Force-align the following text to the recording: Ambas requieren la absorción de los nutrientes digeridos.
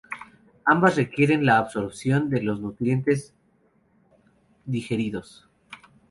Ambas 0.65 0.95
requieren 0.95 1.45
la 1.45 1.59
absorción 1.59 2.31
de 2.31 2.41
los 2.41 2.59
nutrientes 2.59 3.35
digeridos. 4.65 5.47